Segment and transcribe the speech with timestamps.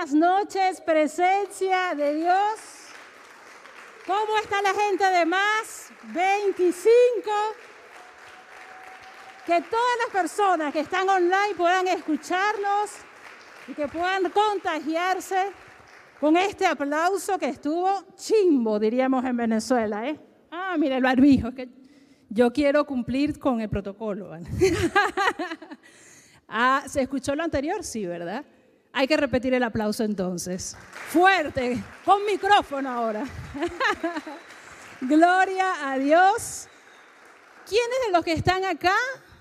[0.00, 2.58] buenas noches, presencia de Dios.
[4.06, 5.92] ¿Cómo está la gente de más?
[6.04, 7.30] 25.
[9.44, 12.92] Que todas las personas que están online puedan escucharnos
[13.68, 15.52] y que puedan contagiarse
[16.18, 20.08] con este aplauso que estuvo chimbo, diríamos en Venezuela.
[20.08, 20.18] ¿eh?
[20.50, 21.68] Ah, mire el barbijo, que
[22.30, 24.30] yo quiero cumplir con el protocolo.
[26.48, 27.84] ah, ¿se escuchó lo anterior?
[27.84, 28.46] Sí, ¿verdad?
[28.92, 30.76] Hay que repetir el aplauso entonces.
[31.08, 33.24] Fuerte, con micrófono ahora.
[35.00, 36.68] Gloria a Dios.
[37.68, 38.96] ¿Quiénes de los que están acá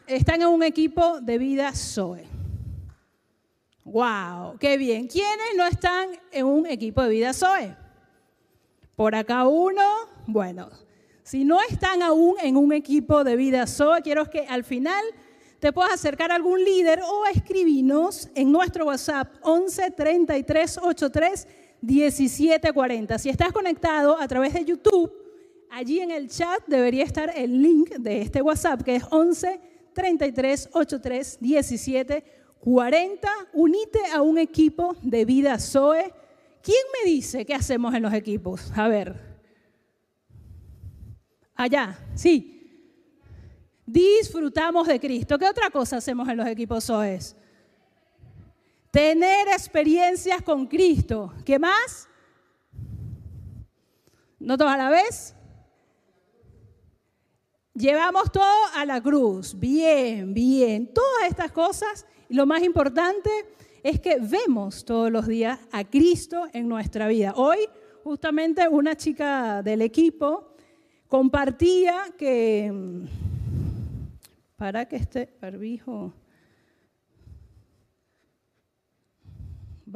[0.05, 2.27] están en un equipo de vida Zoe?
[3.84, 4.57] ¡Wow!
[4.59, 5.07] ¡Qué bien!
[5.07, 7.76] ¿Quiénes no están en un equipo de vida Zoe?
[8.95, 9.81] Por acá uno.
[10.27, 10.70] Bueno,
[11.23, 15.04] si no están aún en un equipo de vida Zoe, quiero que al final
[15.59, 21.48] te puedas acercar a algún líder o escribirnos en nuestro WhatsApp 11 33 83
[21.82, 23.20] 17 40.
[23.20, 25.12] Si estás conectado a través de YouTube,
[25.70, 29.60] allí en el chat debería estar el link de este WhatsApp que es 11
[29.93, 32.23] 33 83 17
[32.60, 33.29] 40.
[33.54, 36.13] Unite a un equipo de vida Zoe.
[36.62, 38.71] ¿Quién me dice qué hacemos en los equipos?
[38.76, 39.27] A ver.
[41.55, 42.59] Allá, sí
[43.91, 45.37] disfrutamos de Cristo.
[45.37, 47.35] ¿Qué otra cosa hacemos en los equipos SOES?
[48.91, 51.34] Tener experiencias con Cristo.
[51.45, 52.07] ¿Qué más?
[54.40, 55.35] ¿No todos a la vez?
[57.73, 59.57] Llevamos todo a la cruz.
[59.57, 60.91] Bien, bien.
[60.93, 62.05] Todas estas cosas.
[62.29, 63.29] Y lo más importante
[63.84, 67.34] es que vemos todos los días a Cristo en nuestra vida.
[67.35, 67.57] Hoy,
[68.03, 70.53] justamente, una chica del equipo
[71.07, 72.72] compartía que
[74.59, 76.13] para que este barbijo...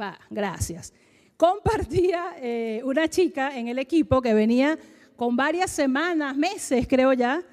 [0.00, 0.92] Va, gracias.
[1.36, 4.76] Compartía eh, una chica en el equipo que venía
[5.14, 7.44] con varias semanas, meses creo ya,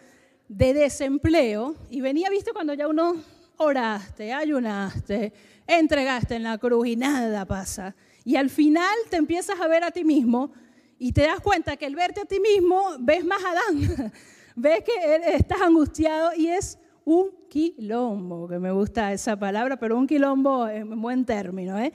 [0.47, 3.21] de desempleo y venía, viste, cuando ya uno
[3.57, 5.33] oraste, ayunaste,
[5.67, 7.93] entregaste en la cruz y nada pasa.
[8.23, 10.53] Y al final te empiezas a ver a ti mismo
[10.97, 14.13] y te das cuenta que al verte a ti mismo ves más a Adán,
[14.55, 20.07] ves que estás angustiado y es un quilombo, que me gusta esa palabra, pero un
[20.07, 21.79] quilombo en buen término.
[21.79, 21.91] ¿eh?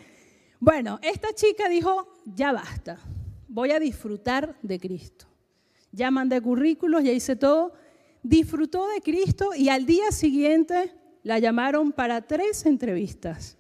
[0.59, 2.99] Bueno, esta chica dijo, ya basta,
[3.49, 5.27] voy a disfrutar de Cristo.
[5.93, 7.73] Ya mandé currículos, ya hice todo,
[8.23, 13.57] disfrutó de Cristo y al día siguiente la llamaron para tres entrevistas.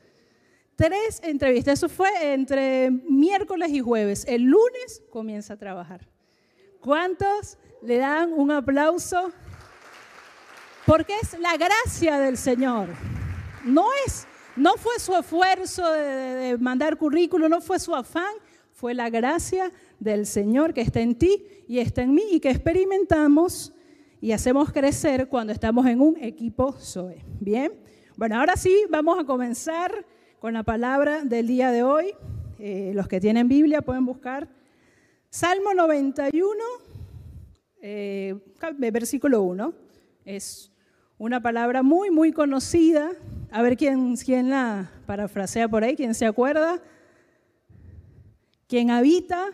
[0.77, 4.27] Tres entrevistas, eso fue entre miércoles y jueves.
[4.29, 6.07] El lunes comienza a trabajar.
[6.81, 9.33] ¿Cuántos le dan un aplauso
[10.87, 12.89] porque es la gracia del Señor.
[13.65, 18.33] No es, no fue su esfuerzo de, mandar currículo, no fue su afán,
[18.73, 22.51] fue la gracia del Señor que está en ti y está en mí y que
[22.51, 23.73] experimentamos
[24.21, 27.23] y hacemos crecer cuando estamos en un equipo Zoe.
[27.41, 27.73] Bien,
[28.17, 30.07] bueno, ahora sí vamos a comenzar
[30.39, 32.15] con la palabra del día de hoy.
[32.59, 34.49] Eh, los que tienen Biblia pueden buscar
[35.29, 36.55] Salmo 91,
[37.83, 38.37] eh,
[38.79, 39.75] versículo 1.
[40.25, 40.73] Es
[41.19, 43.11] una palabra muy, muy conocida.
[43.51, 46.81] A ver quién, quién la parafrasea por ahí, quién se acuerda.
[48.69, 49.47] ¿Quién habita?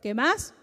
[0.00, 0.54] ¿Qué más?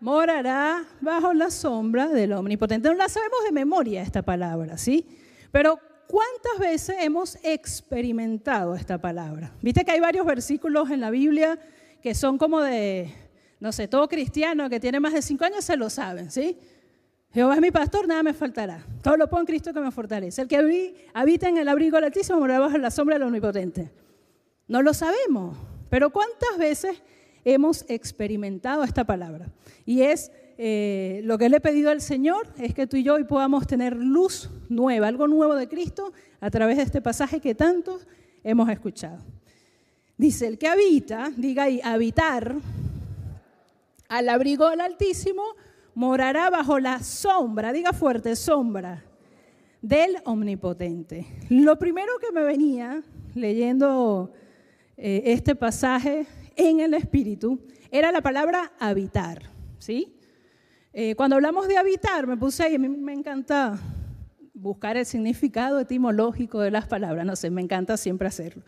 [0.00, 2.88] Morará bajo la sombra del Omnipotente.
[2.88, 5.06] No la sabemos de memoria esta palabra, ¿sí?
[5.50, 9.52] Pero ¿cuántas veces hemos experimentado esta palabra?
[9.62, 11.58] Viste que hay varios versículos en la Biblia
[12.02, 13.12] que son como de,
[13.58, 16.58] no sé, todo cristiano que tiene más de cinco años se lo saben, ¿sí?
[17.36, 18.82] Jehová es mi pastor, nada me faltará.
[19.02, 20.40] Todo lo pongo en Cristo que me fortalece.
[20.40, 23.90] El que habita en el abrigo del Altísimo morará bajo la sombra del Omnipotente.
[24.68, 25.54] No lo sabemos,
[25.90, 27.02] pero ¿cuántas veces
[27.44, 29.52] hemos experimentado esta palabra?
[29.84, 33.12] Y es eh, lo que le he pedido al Señor, es que tú y yo
[33.12, 37.54] hoy podamos tener luz nueva, algo nuevo de Cristo a través de este pasaje que
[37.54, 38.06] tantos
[38.44, 39.18] hemos escuchado.
[40.16, 42.56] Dice, el que habita, diga ahí, habitar
[44.08, 45.42] al abrigo del Altísimo,
[45.96, 49.02] morará bajo la sombra, diga fuerte, sombra
[49.80, 51.26] del Omnipotente.
[51.48, 53.02] Lo primero que me venía
[53.34, 54.30] leyendo
[54.98, 57.58] eh, este pasaje en el Espíritu
[57.90, 59.44] era la palabra habitar,
[59.78, 60.14] ¿sí?
[60.92, 63.78] Eh, cuando hablamos de habitar, me puse ahí, a mí me encanta
[64.52, 68.64] buscar el significado etimológico de las palabras, no sé, me encanta siempre hacerlo.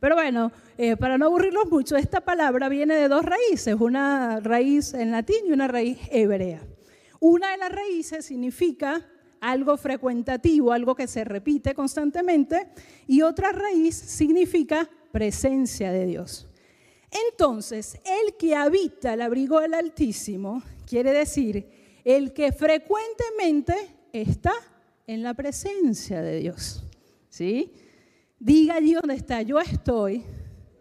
[0.00, 4.94] Pero bueno, eh, para no aburrirlos mucho, esta palabra viene de dos raíces, una raíz
[4.94, 6.62] en latín y una raíz hebrea.
[7.20, 9.06] Una de las raíces significa
[9.40, 12.68] algo frecuentativo, algo que se repite constantemente,
[13.06, 16.46] y otra raíz significa presencia de Dios.
[17.30, 21.66] Entonces, el que habita el abrigo del Altísimo quiere decir
[22.04, 23.74] el que frecuentemente
[24.12, 24.52] está
[25.06, 26.84] en la presencia de Dios.
[27.28, 27.72] ¿Sí?
[28.38, 30.24] Diga allí donde está, yo estoy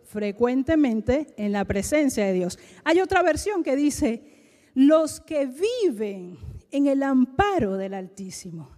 [0.05, 2.57] frecuentemente en la presencia de Dios.
[2.83, 4.38] Hay otra versión que dice,
[4.73, 6.37] los que viven
[6.71, 8.69] en el amparo del Altísimo.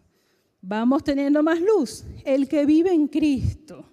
[0.62, 2.06] Vamos teniendo más luz.
[2.24, 3.86] El que vive en Cristo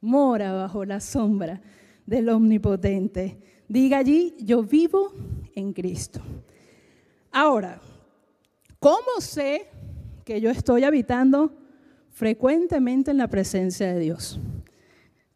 [0.00, 1.60] mora bajo la sombra
[2.06, 3.38] del Omnipotente.
[3.68, 5.12] Diga allí, yo vivo
[5.54, 6.20] en Cristo.
[7.32, 7.80] Ahora,
[8.78, 9.66] ¿cómo sé
[10.24, 11.52] que yo estoy habitando
[12.10, 14.38] frecuentemente en la presencia de Dios?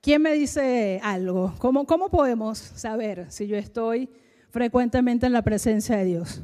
[0.00, 1.54] ¿Quién me dice algo?
[1.58, 4.08] ¿Cómo, podemos saber si yo estoy
[4.50, 6.42] frecuentemente en la presencia de Dios?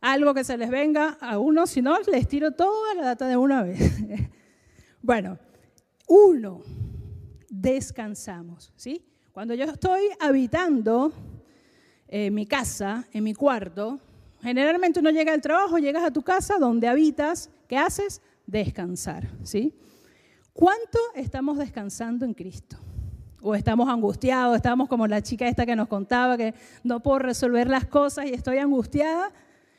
[0.00, 3.36] Algo que se les venga a uno, si no, les tiro toda la data de
[3.36, 3.80] una vez.
[5.02, 5.38] bueno,
[6.08, 6.62] uno,
[7.48, 9.04] descansamos, ¿sí?
[9.32, 11.12] Cuando yo estoy habitando
[12.06, 13.98] en mi casa, en mi cuarto,
[14.42, 18.20] generalmente uno llega al trabajo, llegas a tu casa donde habitas, ¿qué haces?
[18.46, 19.74] Descansar, ¿sí?
[20.52, 22.76] ¿Cuánto estamos descansando en Cristo?
[23.46, 27.68] O estamos angustiados, estamos como la chica esta que nos contaba que no puedo resolver
[27.68, 29.30] las cosas y estoy angustiada.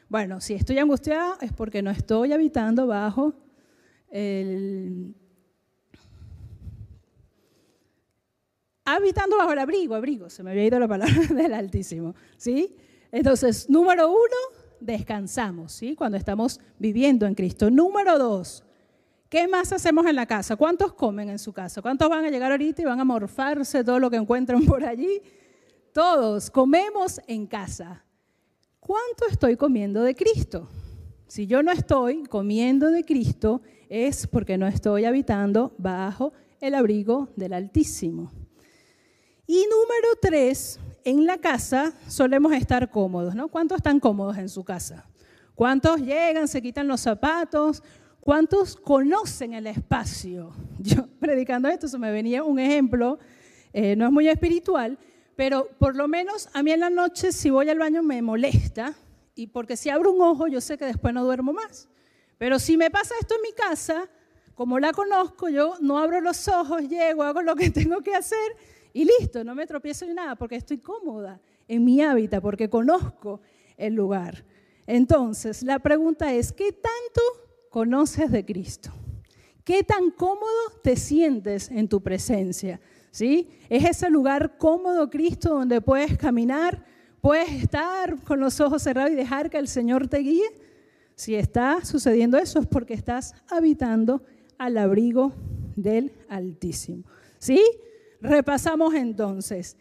[0.07, 3.33] Bueno, si estoy angustiada es porque no estoy habitando bajo
[4.11, 5.15] el
[8.85, 12.75] habitando bajo el abrigo, abrigo, se me había ido la palabra del Altísimo, ¿sí?
[13.11, 15.95] Entonces, número uno, descansamos, ¿sí?
[15.95, 17.71] Cuando estamos viviendo en Cristo.
[17.71, 18.63] Número dos,
[19.29, 20.55] ¿qué más hacemos en la casa?
[20.55, 21.81] ¿Cuántos comen en su casa?
[21.81, 25.21] ¿Cuántos van a llegar ahorita y van a morfarse todo lo que encuentran por allí?
[25.93, 28.03] Todos comemos en casa.
[28.79, 30.67] ¿Cuánto estoy comiendo de Cristo?
[31.27, 37.29] Si yo no estoy comiendo de Cristo, es porque no estoy habitando bajo el abrigo
[37.35, 38.31] del Altísimo.
[39.47, 43.47] Y número tres, en la casa solemos estar cómodos, ¿no?
[43.47, 45.07] ¿Cuántos están cómodos en su casa?
[45.53, 47.81] ¿Cuántos llegan, se quitan los zapatos?
[48.25, 50.51] ¿Cuántos conocen el espacio?
[50.79, 53.19] Yo predicando esto, se me venía un ejemplo,
[53.71, 54.97] eh, no es muy espiritual,
[55.35, 58.95] pero por lo menos a mí en la noche si voy al baño me molesta,
[59.35, 61.87] y porque si abro un ojo yo sé que después no duermo más.
[62.39, 64.09] Pero si me pasa esto en mi casa,
[64.55, 68.57] como la conozco, yo no abro los ojos, llego, hago lo que tengo que hacer
[68.91, 73.41] y listo, no me tropiezo en nada porque estoy cómoda en mi hábitat, porque conozco
[73.77, 74.43] el lugar.
[74.87, 77.44] Entonces, la pregunta es, ¿qué tanto
[77.75, 78.89] conoces de Cristo?
[79.65, 82.79] ¿Qué tan cómodo te sientes en tu presencia?
[83.11, 83.49] ¿Sí?
[83.67, 86.85] ¿Es ese lugar cómodo, Cristo, donde puedes caminar,
[87.19, 90.49] puedes estar con los ojos cerrados y dejar que el Señor te guíe?
[91.15, 94.23] Si está sucediendo eso es porque estás habitando
[94.57, 95.33] al abrigo
[95.75, 97.03] del Altísimo.
[97.39, 97.61] ¿Sí?
[98.21, 99.75] Repasamos entonces.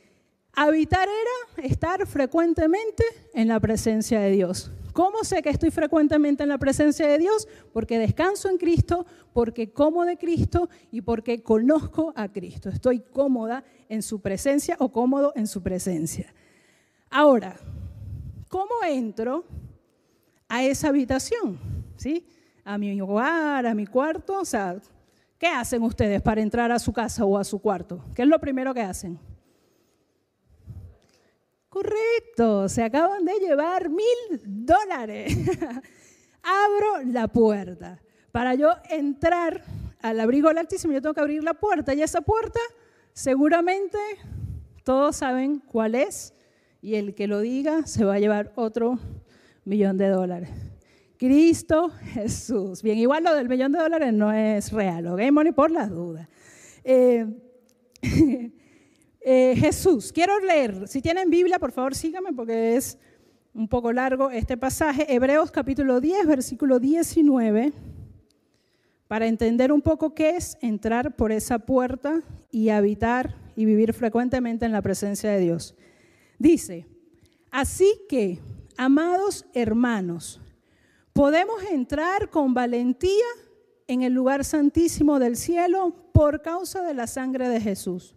[0.52, 3.05] Habitar era estar frecuentemente
[3.35, 4.73] en la presencia de Dios.
[4.94, 7.46] ¿Cómo sé que estoy frecuentemente en la presencia de Dios?
[7.73, 12.70] Porque descanso en Cristo, porque como de Cristo y porque conozco a Cristo.
[12.70, 16.32] Estoy cómoda en su presencia o cómodo en su presencia.
[17.11, 17.56] Ahora,
[18.49, 19.44] ¿cómo entro
[20.49, 21.58] a esa habitación?
[21.96, 22.24] ¿Sí?
[22.65, 24.39] A mi hogar, a mi cuarto.
[24.41, 24.81] O sea,
[25.39, 28.03] ¿Qué hacen ustedes para entrar a su casa o a su cuarto?
[28.15, 29.19] ¿Qué es lo primero que hacen?
[31.74, 35.36] Correcto, se acaban de llevar mil dólares.
[36.44, 38.00] Abro la puerta.
[38.31, 39.64] Para yo entrar
[40.00, 42.60] al abrigo del Altísimo, yo tengo que abrir la puerta y esa puerta
[43.12, 43.98] seguramente
[44.84, 46.32] todos saben cuál es
[46.81, 49.00] y el que lo diga se va a llevar otro
[49.64, 50.50] millón de dólares.
[51.19, 52.84] Cristo Jesús.
[52.84, 55.22] Bien, igual lo del millón de dólares no es real, ¿ok?
[55.32, 56.28] Money por las dudas.
[56.84, 57.26] Eh,
[59.24, 62.98] eh, Jesús, quiero leer, si tienen Biblia, por favor síganme porque es
[63.54, 67.72] un poco largo este pasaje, Hebreos capítulo 10, versículo 19,
[69.08, 74.66] para entender un poco qué es entrar por esa puerta y habitar y vivir frecuentemente
[74.66, 75.74] en la presencia de Dios.
[76.38, 76.86] Dice,
[77.50, 78.40] así que,
[78.76, 80.40] amados hermanos,
[81.14, 83.24] Podemos entrar con valentía
[83.86, 88.16] en el lugar santísimo del cielo por causa de la sangre de Jesús.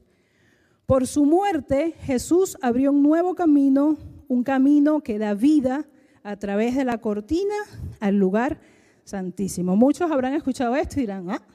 [0.88, 3.98] Por su muerte, Jesús abrió un nuevo camino,
[4.30, 5.86] un camino que da vida
[6.24, 7.56] a través de la cortina
[8.00, 8.62] al lugar
[9.04, 9.76] santísimo.
[9.76, 11.46] Muchos habrán escuchado esto y dirán, ¿ah?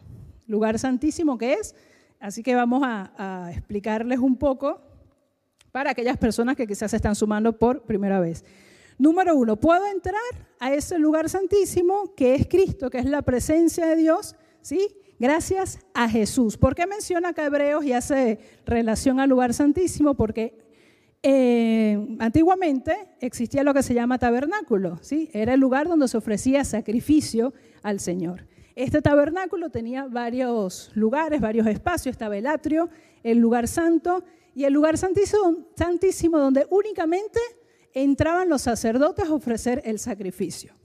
[0.46, 1.74] ¿Lugar santísimo qué es?
[2.20, 4.82] Así que vamos a, a explicarles un poco
[5.70, 8.44] para aquellas personas que quizás se están sumando por primera vez.
[8.98, 10.20] Número uno, puedo entrar
[10.60, 14.94] a ese lugar santísimo que es Cristo, que es la presencia de Dios, ¿sí?
[15.22, 16.56] Gracias a Jesús.
[16.56, 20.14] ¿Por qué menciona acá Hebreos y hace relación al lugar santísimo?
[20.14, 20.58] Porque
[21.22, 25.30] eh, antiguamente existía lo que se llama tabernáculo, ¿sí?
[25.32, 28.48] Era el lugar donde se ofrecía sacrificio al Señor.
[28.74, 32.14] Este tabernáculo tenía varios lugares, varios espacios.
[32.14, 32.88] Estaba el atrio,
[33.22, 34.24] el lugar santo
[34.56, 37.38] y el lugar santísimo, santísimo donde únicamente
[37.94, 40.81] entraban los sacerdotes a ofrecer el sacrificio.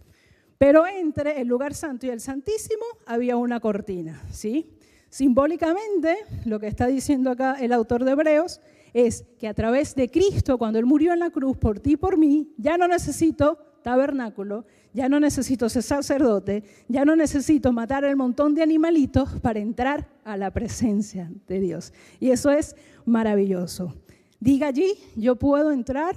[0.58, 4.72] Pero entre el lugar santo y el santísimo había una cortina, ¿sí?
[5.10, 8.60] Simbólicamente, lo que está diciendo acá el autor de Hebreos
[8.94, 11.98] es que a través de Cristo, cuando Él murió en la cruz por ti y
[11.98, 18.04] por mí, ya no necesito tabernáculo, ya no necesito ser sacerdote, ya no necesito matar
[18.04, 21.94] el montón de animalitos para entrar a la presencia de Dios.
[22.20, 23.94] Y eso es maravilloso.
[24.40, 26.16] Diga allí, yo puedo entrar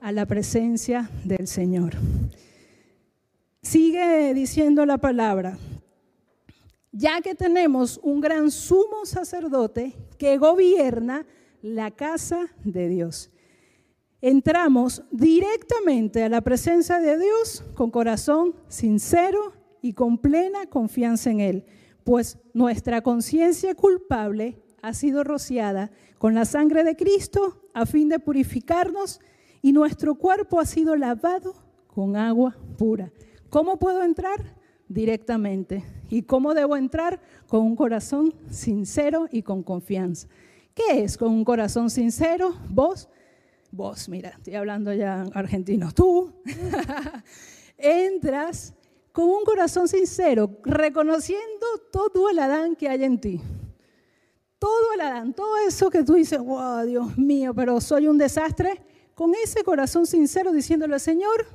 [0.00, 1.94] a la presencia del Señor.
[3.64, 5.56] Sigue diciendo la palabra,
[6.92, 11.26] ya que tenemos un gran sumo sacerdote que gobierna
[11.62, 13.30] la casa de Dios.
[14.20, 21.40] Entramos directamente a la presencia de Dios con corazón sincero y con plena confianza en
[21.40, 21.64] Él,
[22.04, 28.18] pues nuestra conciencia culpable ha sido rociada con la sangre de Cristo a fin de
[28.18, 29.20] purificarnos
[29.62, 31.54] y nuestro cuerpo ha sido lavado
[31.86, 33.10] con agua pura.
[33.50, 34.56] ¿Cómo puedo entrar?
[34.88, 35.84] Directamente.
[36.10, 37.20] ¿Y cómo debo entrar?
[37.48, 40.28] Con un corazón sincero y con confianza.
[40.74, 42.54] ¿Qué es con un corazón sincero?
[42.68, 43.08] Vos,
[43.70, 46.32] vos, mira, estoy hablando ya argentino, tú
[47.78, 48.74] entras
[49.12, 53.40] con un corazón sincero, reconociendo todo el Adán que hay en ti.
[54.58, 58.82] Todo el Adán, todo eso que tú dices, wow, Dios mío, pero soy un desastre
[59.14, 61.46] con ese corazón sincero diciéndole, Señor,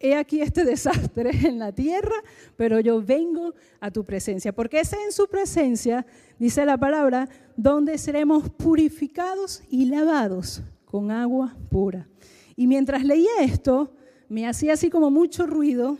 [0.00, 2.16] he aquí este desastre en la tierra,
[2.56, 6.06] pero yo vengo a tu presencia, porque es en su presencia,
[6.38, 12.08] dice la palabra, donde seremos purificados y lavados con agua pura.
[12.56, 13.94] Y mientras leía esto,
[14.28, 15.98] me hacía así como mucho ruido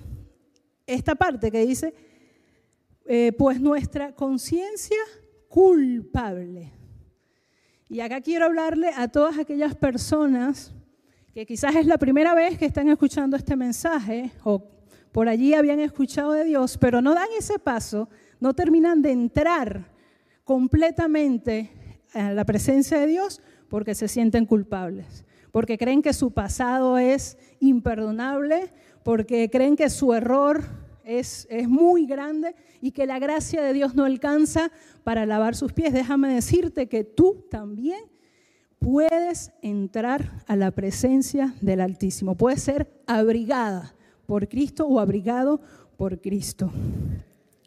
[0.87, 1.95] esta parte que dice,
[3.07, 4.99] eh, pues nuestra conciencia
[5.49, 6.73] culpable.
[7.89, 10.73] Y acá quiero hablarle a todas aquellas personas
[11.33, 14.65] que quizás es la primera vez que están escuchando este mensaje o
[15.13, 18.09] por allí habían escuchado de Dios, pero no dan ese paso,
[18.41, 19.93] no terminan de entrar
[20.45, 21.71] completamente
[22.15, 27.39] a la presencia de Dios porque se sienten culpables, porque creen que su pasado es
[27.61, 28.73] imperdonable,
[29.05, 30.65] porque creen que su error
[31.05, 34.71] es, es, muy grande y que la gracia de Dios no alcanza
[35.05, 35.93] para lavar sus pies.
[35.93, 38.01] Déjame decirte que tú también
[38.81, 42.35] puedes entrar a la presencia del Altísimo.
[42.35, 43.95] Puedes ser abrigada
[44.27, 45.61] por Cristo o abrigado
[45.97, 46.73] por Cristo.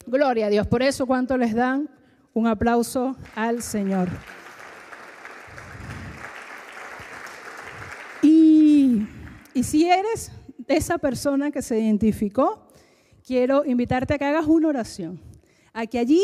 [0.07, 0.67] Gloria a Dios.
[0.67, 1.89] Por eso, ¿cuánto les dan?
[2.33, 4.09] Un aplauso al Señor.
[8.23, 9.07] Y,
[9.53, 10.31] y si eres
[10.67, 12.67] esa persona que se identificó,
[13.25, 15.21] quiero invitarte a que hagas una oración.
[15.73, 16.23] A que allí,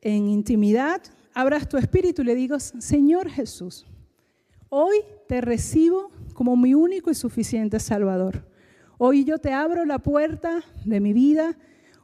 [0.00, 1.02] en intimidad,
[1.34, 3.86] abras tu espíritu y le digas, Señor Jesús,
[4.68, 8.44] hoy te recibo como mi único y suficiente Salvador.
[8.98, 11.56] Hoy yo te abro la puerta de mi vida.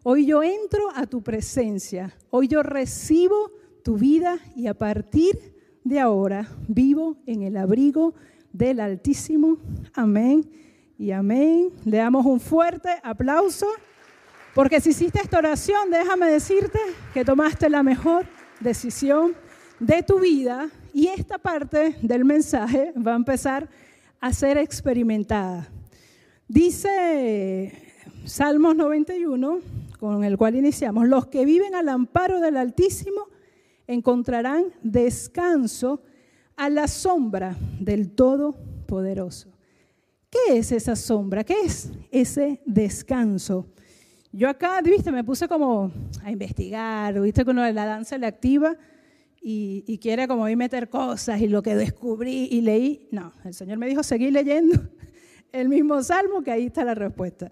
[0.02, 2.16] Hoy yo entro a tu presencia.
[2.30, 3.50] Hoy yo recibo
[3.83, 5.54] tu vida y a partir
[5.85, 8.14] de ahora vivo en el abrigo
[8.52, 9.59] del Altísimo.
[9.95, 10.49] Amén
[10.99, 11.71] y amén.
[11.85, 13.66] Le damos un fuerte aplauso.
[14.54, 16.78] Porque si hiciste esta oración, déjame decirte
[17.12, 18.26] que tomaste la mejor
[18.60, 19.34] decisión
[19.80, 23.68] de tu vida y esta parte del mensaje va a empezar
[24.20, 25.68] a ser experimentada.
[26.48, 27.72] Dice
[28.25, 29.60] Salmos 91,
[29.98, 33.28] con el cual iniciamos, los que viven al amparo del Altísimo
[33.86, 36.02] encontrarán descanso
[36.56, 39.50] a la sombra del Todopoderoso.
[40.30, 41.44] ¿Qué es esa sombra?
[41.44, 43.66] ¿Qué es ese descanso?
[44.37, 45.90] Yo acá, viste, me puse como
[46.23, 48.76] a investigar, viste que uno la danza le activa
[49.40, 53.09] y, quiere como ir meter cosas y lo que descubrí y leí.
[53.11, 54.78] No, el Señor me dijo seguir leyendo
[55.52, 57.50] el mismo salmo que ahí está la respuesta.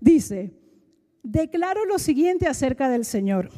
[0.00, 0.52] Dice,
[1.22, 3.50] declaro lo siguiente acerca del Señor.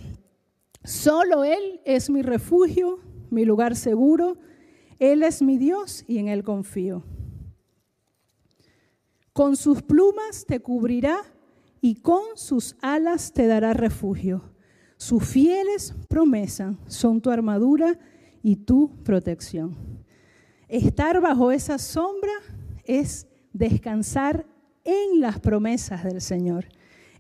[0.85, 4.37] Solo Él es mi refugio, mi lugar seguro.
[4.99, 7.05] Él es mi Dios y en Él confío.
[9.33, 11.23] Con sus plumas te cubrirá
[11.87, 14.43] y con sus alas te dará refugio.
[14.97, 17.97] Sus fieles promesas son tu armadura
[18.43, 19.77] y tu protección.
[20.67, 22.33] Estar bajo esa sombra
[22.83, 24.47] es descansar
[24.83, 26.67] en las promesas del Señor.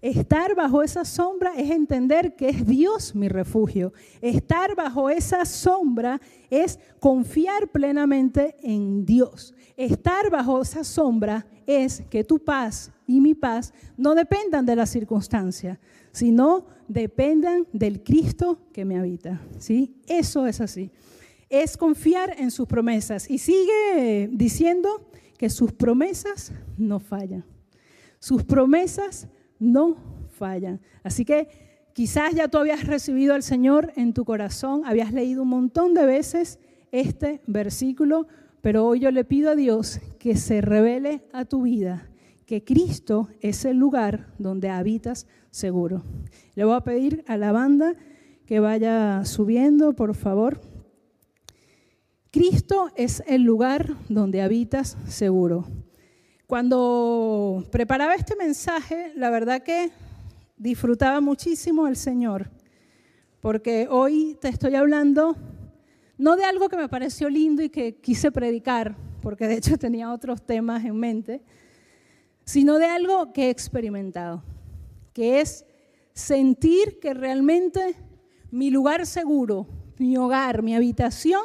[0.03, 3.93] Estar bajo esa sombra es entender que es Dios mi refugio.
[4.21, 9.55] Estar bajo esa sombra es confiar plenamente en Dios.
[9.77, 14.87] Estar bajo esa sombra es que tu paz y mi paz no dependan de la
[14.87, 15.81] circunstancia,
[16.13, 19.41] sino dependan del Cristo que me habita.
[19.59, 19.97] ¿sí?
[20.07, 20.91] Eso es así.
[21.49, 23.31] Es confiar en sus promesas.
[23.31, 27.45] Y sigue diciendo que sus promesas no fallan.
[28.19, 29.97] Sus promesas no
[30.31, 30.81] fallan.
[31.03, 31.49] Así que
[31.93, 36.07] quizás ya tú habías recibido al Señor en tu corazón, habías leído un montón de
[36.07, 36.59] veces
[36.93, 38.27] este versículo,
[38.61, 42.09] pero hoy yo le pido a Dios que se revele a tu vida
[42.47, 46.05] que Cristo es el lugar donde habitas seguro.
[46.55, 47.97] Le voy a pedir a la banda
[48.47, 50.61] que vaya subiendo, por favor.
[52.31, 55.67] Cristo es el lugar donde habitas seguro.
[56.47, 59.91] Cuando preparaba este mensaje, la verdad que
[60.57, 62.51] disfrutaba muchísimo el Señor,
[63.41, 65.37] porque hoy te estoy hablando
[66.19, 70.13] no de algo que me pareció lindo y que quise predicar, porque de hecho tenía
[70.13, 71.43] otros temas en mente,
[72.45, 74.45] sino de algo que he experimentado,
[75.13, 75.65] que es
[76.13, 77.97] sentir que realmente
[78.53, 79.67] mi lugar seguro,
[79.99, 81.43] mi hogar, mi habitación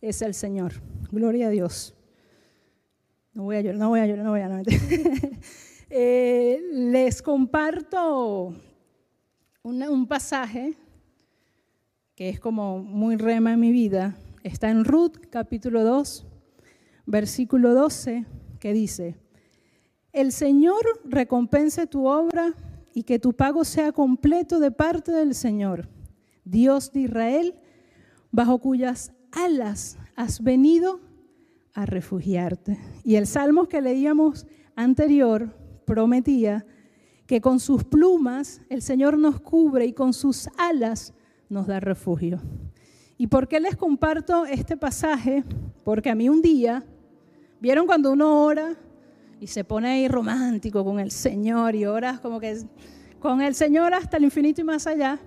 [0.00, 0.72] es el Señor.
[1.12, 1.94] Gloria a Dios.
[3.38, 4.64] No voy a llorar, no voy a llorar, no voy a llorar.
[5.90, 8.52] Eh, les comparto
[9.62, 10.76] un pasaje
[12.16, 14.18] que es como muy rema en mi vida.
[14.42, 16.26] Está en Ruth capítulo 2,
[17.06, 18.26] versículo 12,
[18.58, 19.16] que dice,
[20.12, 22.54] el Señor recompense tu obra
[22.92, 25.88] y que tu pago sea completo de parte del Señor,
[26.44, 27.54] Dios de Israel,
[28.32, 31.07] bajo cuyas alas has venido
[31.78, 32.76] a refugiarte.
[33.04, 35.54] Y el salmo que leíamos anterior
[35.84, 36.66] prometía
[37.24, 41.14] que con sus plumas el Señor nos cubre y con sus alas
[41.48, 42.40] nos da refugio.
[43.16, 45.44] ¿Y por qué les comparto este pasaje?
[45.84, 46.84] Porque a mí un día,
[47.60, 48.74] ¿vieron cuando uno ora
[49.40, 52.58] y se pone ahí romántico con el Señor y oras como que
[53.20, 55.20] con el Señor hasta el infinito y más allá?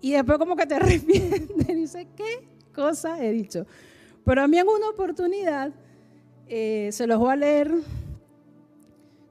[0.00, 3.66] Y después como que te arrepientes y dices, ¿qué cosa he dicho?
[4.24, 5.72] Pero a mí en una oportunidad
[6.48, 7.74] eh, se los voy a leer.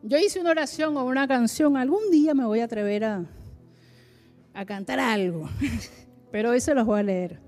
[0.04, 3.26] Yo hice una oración o una canción, algún día me voy a atrever a,
[4.54, 5.50] a cantar algo,
[6.32, 7.40] pero hoy se los voy a leer.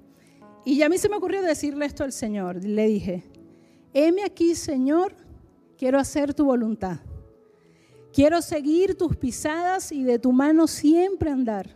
[0.65, 2.63] Y a mí se me ocurrió decirle esto al Señor.
[2.63, 3.23] Le dije,
[3.93, 5.13] heme aquí, Señor,
[5.77, 6.99] quiero hacer tu voluntad.
[8.12, 11.69] Quiero seguir tus pisadas y de tu mano siempre andar.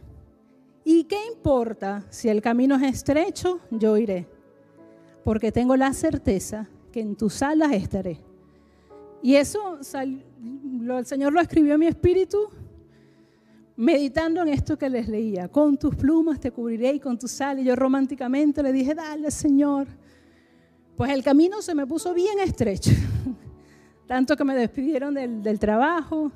[0.83, 3.59] ¿Y qué importa si el camino es estrecho?
[3.69, 4.27] Yo iré,
[5.23, 8.21] porque tengo la certeza que en tus alas estaré.
[9.21, 12.37] Y eso el Señor lo escribió en mi espíritu
[13.75, 15.47] meditando en esto que les leía.
[15.49, 17.63] Con tus plumas te cubriré y con tus alas.
[17.63, 19.87] Y yo románticamente le dije, dale Señor.
[20.95, 22.91] Pues el camino se me puso bien estrecho.
[24.07, 26.31] Tanto que me despidieron del trabajo,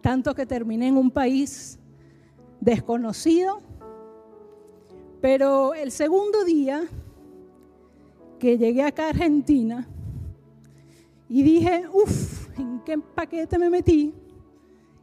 [0.00, 1.78] tanto que terminé en un país
[2.60, 3.60] desconocido.
[5.20, 6.88] Pero el segundo día
[8.38, 9.86] que llegué acá a Argentina
[11.28, 14.14] y dije, uff, ¿en qué paquete me metí?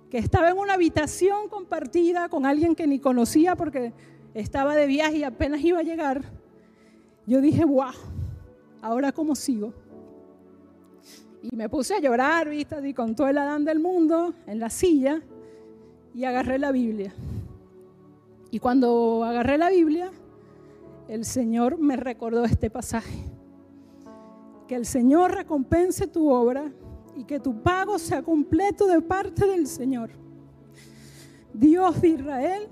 [0.09, 3.93] Que estaba en una habitación compartida con alguien que ni conocía porque
[4.33, 6.23] estaba de viaje y apenas iba a llegar.
[7.27, 7.91] Yo dije, wow,
[8.81, 9.73] ahora cómo sigo.
[11.41, 14.69] Y me puse a llorar, viste, y con todo el Adán del mundo en la
[14.69, 15.21] silla
[16.13, 17.13] y agarré la Biblia.
[18.49, 20.11] Y cuando agarré la Biblia,
[21.07, 23.23] el Señor me recordó este pasaje.
[24.67, 26.71] Que el Señor recompense tu obra
[27.15, 30.09] y que tu pago sea completo de parte del Señor.
[31.53, 32.67] Dios de Israel,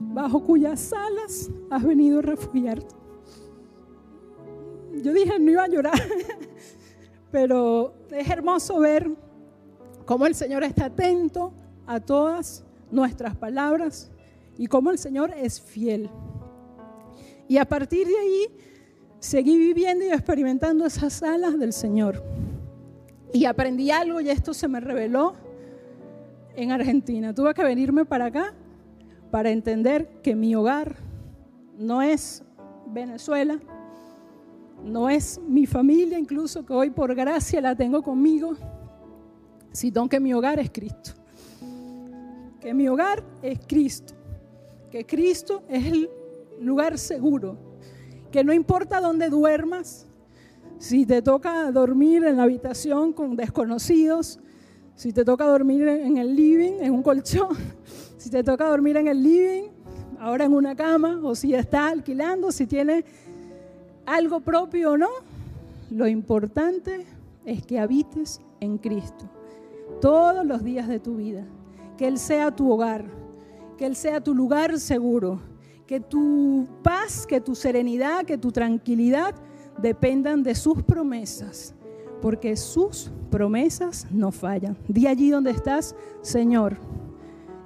[0.00, 2.94] bajo cuyas alas has venido a refugiarte.
[5.02, 6.00] Yo dije, no iba a llorar,
[7.30, 9.10] pero es hermoso ver
[10.06, 11.52] cómo el Señor está atento
[11.86, 14.10] a todas nuestras palabras
[14.56, 16.08] y cómo el Señor es fiel.
[17.48, 18.46] Y a partir de ahí
[19.18, 22.22] seguí viviendo y experimentando esas alas del Señor.
[23.32, 25.34] Y aprendí algo y esto se me reveló
[26.56, 27.34] en Argentina.
[27.34, 28.54] Tuve que venirme para acá
[29.30, 30.96] para entender que mi hogar
[31.76, 32.44] no es
[32.86, 33.58] Venezuela,
[34.84, 38.54] no es mi familia, incluso que hoy por gracia la tengo conmigo,
[39.72, 41.12] sino que mi hogar es Cristo.
[42.60, 44.14] Que mi hogar es Cristo.
[44.90, 46.10] Que Cristo es el
[46.60, 47.56] lugar seguro,
[48.30, 50.06] que no importa dónde duermas,
[50.78, 54.40] si te toca dormir en la habitación con desconocidos,
[54.94, 57.56] si te toca dormir en el living, en un colchón,
[58.16, 59.70] si te toca dormir en el living,
[60.18, 63.04] ahora en una cama, o si está alquilando, si tiene
[64.06, 65.08] algo propio o no,
[65.90, 67.06] lo importante
[67.44, 69.28] es que habites en Cristo
[70.00, 71.44] todos los días de tu vida,
[71.96, 73.04] que Él sea tu hogar,
[73.78, 75.40] que Él sea tu lugar seguro,
[75.86, 79.34] que tu paz, que tu serenidad, que tu tranquilidad
[79.78, 81.74] dependan de sus promesas,
[82.22, 84.76] porque sus promesas no fallan.
[84.88, 86.76] Di allí donde estás, Señor,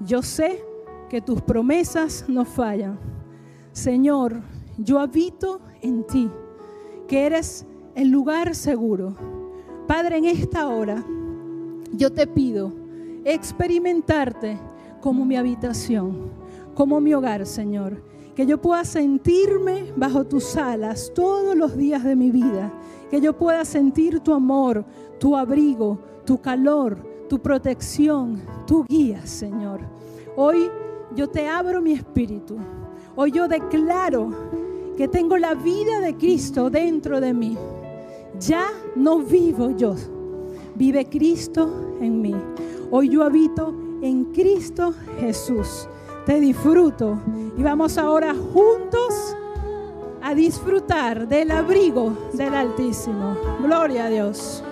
[0.01, 0.65] yo sé
[1.09, 2.99] que tus promesas no fallan.
[3.73, 4.41] Señor,
[4.79, 6.31] yo habito en ti,
[7.07, 9.17] que eres el lugar seguro.
[9.87, 11.05] Padre, en esta hora
[11.93, 12.73] yo te pido
[13.25, 14.59] experimentarte
[15.01, 16.31] como mi habitación,
[16.79, 18.01] como mi hogar, Señor.
[18.37, 22.73] Que yo pueda sentirme bajo tus alas todos los días de mi vida.
[23.11, 24.85] Que yo pueda sentir tu amor,
[25.19, 29.81] tu abrigo, tu calor, tu protección, tu guía, Señor.
[30.37, 30.71] Hoy
[31.17, 32.57] yo te abro mi espíritu.
[33.17, 34.31] Hoy yo declaro
[34.97, 37.59] que tengo la vida de Cristo dentro de mí.
[38.39, 39.97] Ya no vivo yo,
[40.77, 42.37] vive Cristo en mí.
[42.93, 45.89] Hoy yo habito en Cristo Jesús.
[46.29, 47.19] Te disfruto
[47.57, 49.35] y vamos ahora juntos
[50.21, 53.35] a disfrutar del abrigo del Altísimo.
[53.63, 54.63] Gloria a Dios.